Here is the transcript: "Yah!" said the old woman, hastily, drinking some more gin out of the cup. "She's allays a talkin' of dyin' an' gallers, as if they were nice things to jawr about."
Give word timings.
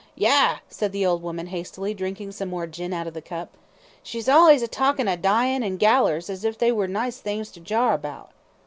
"Yah!" 0.15 0.55
said 0.67 0.91
the 0.93 1.05
old 1.05 1.21
woman, 1.21 1.45
hastily, 1.45 1.93
drinking 1.93 2.31
some 2.31 2.49
more 2.49 2.65
gin 2.65 2.91
out 2.91 3.05
of 3.05 3.13
the 3.13 3.21
cup. 3.21 3.51
"She's 4.01 4.27
allays 4.27 4.63
a 4.63 4.67
talkin' 4.67 5.07
of 5.07 5.21
dyin' 5.21 5.61
an' 5.61 5.77
gallers, 5.77 6.27
as 6.27 6.43
if 6.43 6.57
they 6.57 6.71
were 6.71 6.87
nice 6.87 7.19
things 7.19 7.51
to 7.51 7.59
jawr 7.59 7.93
about." 7.93 8.31